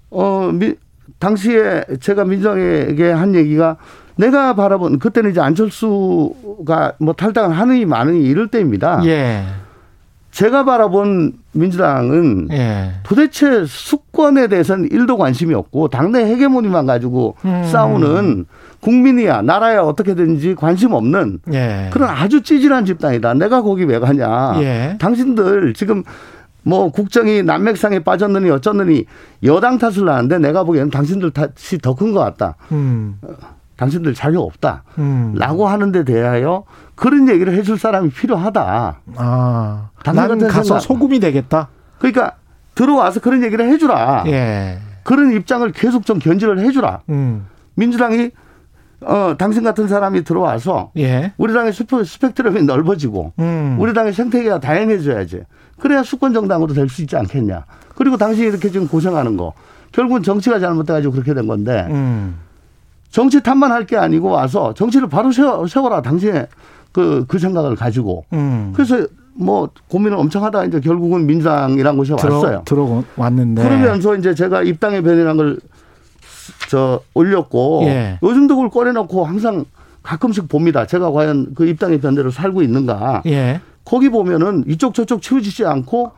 어, 0.09 0.49
미, 0.51 0.73
당시에 1.19 1.83
제가 2.01 2.25
민주당에게 2.25 3.11
한 3.11 3.35
얘기가 3.35 3.77
내가 4.17 4.53
바라본 4.55 4.99
그때는 4.99 5.31
이제 5.31 5.39
안철수가 5.39 6.93
뭐 6.99 7.13
탈당을 7.13 7.57
하느니 7.57 7.85
마느니 7.85 8.23
이럴 8.23 8.47
때입니다. 8.47 9.01
예. 9.05 9.45
제가 10.39 10.63
바라본 10.63 11.33
민주당은 11.51 12.47
예. 12.51 12.91
도대체 13.03 13.65
수권에 13.65 14.47
대해서는 14.47 14.87
일도 14.89 15.17
관심이 15.17 15.53
없고 15.53 15.89
당내 15.89 16.23
헤게모니만 16.23 16.85
가지고 16.85 17.35
음. 17.43 17.65
싸우는 17.65 18.45
국민이야 18.79 19.41
나라야 19.41 19.81
어떻게든지 19.81 20.55
관심 20.55 20.93
없는 20.93 21.39
예. 21.51 21.89
그런 21.91 22.09
아주 22.09 22.41
찌질한 22.41 22.85
집단이다. 22.85 23.33
내가 23.33 23.61
거기 23.61 23.83
왜 23.83 23.99
가냐. 23.99 24.53
예. 24.61 24.95
당신들 24.97 25.73
지금 25.73 26.03
뭐 26.63 26.89
국정이 26.89 27.43
난맥상에 27.43 27.99
빠졌느니 27.99 28.49
어쩌느니 28.49 29.03
여당 29.43 29.77
탓을 29.77 30.07
하는데 30.07 30.39
내가 30.39 30.63
보기에는 30.63 30.89
당신들 30.89 31.31
탓이 31.31 31.79
더 31.79 31.93
큰 31.95 32.13
것 32.13 32.21
같다. 32.21 32.55
음. 32.71 33.19
당신들 33.75 34.13
자료 34.13 34.43
없다. 34.43 34.83
음. 34.99 35.33
라고 35.37 35.67
하는데 35.67 36.05
대하여 36.05 36.63
그런 36.99 37.29
얘기를 37.29 37.53
해줄 37.53 37.79
사람이 37.79 38.09
필요하다. 38.09 38.99
아. 39.15 39.89
난 40.03 40.47
가서. 40.49 40.79
소금이 40.79 41.19
되겠다. 41.21 41.69
그러니까 41.97 42.33
들어와서 42.75 43.21
그런 43.21 43.41
얘기를 43.43 43.65
해주라. 43.69 44.25
예. 44.27 44.79
그런 45.03 45.31
입장을 45.31 45.69
계속 45.71 46.05
좀 46.05 46.19
견지를 46.19 46.59
해주라. 46.59 47.01
음. 47.09 47.47
민주당이 47.75 48.31
어, 49.01 49.33
당신 49.37 49.63
같은 49.63 49.87
사람이 49.87 50.25
들어와서 50.25 50.91
예. 50.97 51.31
우리 51.37 51.53
당의 51.53 51.71
스펙, 51.71 52.05
스펙트럼이 52.05 52.63
넓어지고 52.63 53.31
음. 53.39 53.77
우리 53.79 53.93
당의 53.93 54.11
생태계가 54.11 54.59
다양해져야지. 54.59 55.43
그래야 55.79 56.03
수권 56.03 56.33
정당으로 56.33 56.73
될 56.73 56.89
수 56.89 57.01
있지 57.01 57.15
않겠냐. 57.15 57.63
그리고 57.95 58.17
당신이 58.17 58.47
이렇게 58.49 58.69
지금 58.69 58.89
고생하는 58.89 59.37
거 59.37 59.53
결국은 59.93 60.21
정치가 60.21 60.59
잘못돼가지고 60.59 61.13
그렇게 61.13 61.33
된 61.33 61.47
건데 61.47 61.87
음. 61.89 62.39
정치 63.09 63.41
탓만 63.41 63.71
할 63.71 63.85
게 63.85 63.95
아니고 63.97 64.27
와서 64.29 64.73
정치를 64.73 65.07
바로 65.07 65.31
세워, 65.31 65.65
세워라. 65.65 66.01
당신의 66.01 66.47
그, 66.91 67.25
그 67.27 67.39
생각을 67.39 67.75
가지고. 67.75 68.25
음. 68.33 68.71
그래서 68.75 69.05
뭐 69.33 69.69
고민을 69.87 70.17
엄청 70.17 70.43
하다 70.43 70.65
이제 70.65 70.79
결국은 70.79 71.25
민주당이란 71.25 71.95
곳에 71.95 72.15
들어, 72.17 72.35
왔어요. 72.35 72.63
들어왔는데. 72.65 73.63
그러면서 73.63 74.15
이제 74.15 74.33
제가 74.35 74.63
입당의 74.63 75.01
변이라는 75.01 75.37
걸 75.37 75.57
저 76.69 77.01
올렸고 77.13 77.81
예. 77.85 78.19
요즘도 78.23 78.55
그걸 78.55 78.69
꺼내놓고 78.69 79.25
항상 79.25 79.65
가끔씩 80.03 80.47
봅니다. 80.47 80.85
제가 80.85 81.11
과연 81.11 81.53
그 81.55 81.65
입당의 81.67 81.99
변대로 81.99 82.31
살고 82.31 82.61
있는가. 82.61 83.23
예. 83.27 83.61
거기 83.85 84.09
보면은 84.09 84.63
이쪽 84.67 84.93
저쪽 84.93 85.21
치우치지 85.21 85.65
않고 85.65 86.11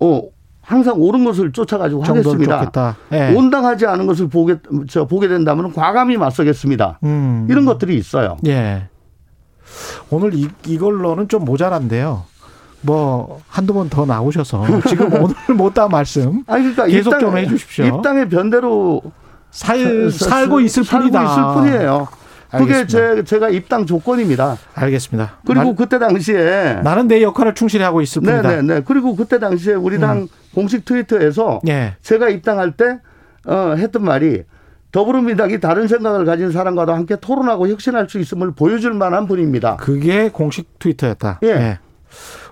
어 0.00 0.22
항상 0.62 1.00
옳은 1.00 1.24
것을 1.24 1.52
쫓아가지고 1.52 2.02
하겠습니다. 2.02 2.94
예. 3.12 3.34
온당하지 3.34 3.86
않은 3.86 4.06
것을 4.06 4.28
보게 4.28 4.56
저 4.88 5.06
보게 5.06 5.28
된다면 5.28 5.72
과감히 5.72 6.16
맞서겠습니다. 6.16 7.00
음. 7.04 7.46
이런 7.50 7.64
것들이 7.64 7.96
있어요. 7.96 8.36
예. 8.46 8.88
오늘 10.10 10.34
이, 10.34 10.48
이걸로는 10.66 11.28
좀 11.28 11.44
모자란데요. 11.44 12.24
뭐 12.82 13.40
한두 13.48 13.74
번 13.74 13.88
더 13.88 14.04
나오셔서 14.04 14.64
지금 14.88 15.12
오늘 15.14 15.34
못다 15.56 15.86
말씀 15.88 16.42
아니 16.48 16.62
그러니까 16.74 16.86
계속 16.86 17.10
입당, 17.10 17.20
좀 17.20 17.38
해주십시오. 17.38 17.84
입당의 17.86 18.28
변대로 18.28 19.00
살 19.50 20.10
살고 20.10 20.60
있을 20.60 20.82
뿐이다. 20.82 21.22
있을 21.24 21.42
뿐이에요. 21.54 22.08
그게 22.50 22.86
제, 22.86 23.22
제가 23.24 23.48
입당 23.48 23.86
조건입니다. 23.86 24.58
알겠습니다. 24.74 25.38
그리고 25.46 25.64
말, 25.64 25.74
그때 25.76 25.98
당시에 25.98 26.80
나는 26.82 27.08
내 27.08 27.22
역할을 27.22 27.54
충실히 27.54 27.82
하고 27.84 28.02
있을 28.02 28.20
뿐이다. 28.20 28.42
네네네. 28.42 28.62
네, 28.62 28.74
네. 28.74 28.82
그리고 28.86 29.16
그때 29.16 29.38
당시에 29.38 29.74
우리 29.74 29.98
당 29.98 30.18
음. 30.22 30.28
공식 30.54 30.84
트위터에서 30.84 31.60
네. 31.64 31.94
제가 32.02 32.28
입당할 32.28 32.72
때 32.72 32.98
어, 33.46 33.74
했던 33.76 34.04
말이 34.04 34.42
더불어민주당이 34.92 35.58
다른 35.58 35.88
생각을 35.88 36.24
가진 36.24 36.52
사람과도 36.52 36.92
함께 36.92 37.16
토론하고 37.16 37.68
혁신할 37.68 38.08
수 38.08 38.18
있음을 38.18 38.52
보여줄 38.52 38.92
만한 38.94 39.26
분입니다. 39.26 39.76
그게 39.76 40.28
공식 40.28 40.78
트위터였다. 40.78 41.40
예. 41.42 41.54
네. 41.54 41.78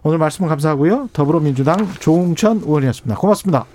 오늘 0.03 0.16
말씀 0.18 0.46
감사하고요. 0.46 1.11
더불어민주당 1.12 1.87
조웅천 2.00 2.62
의원이었습니다. 2.64 3.16
고맙습니다. 3.16 3.66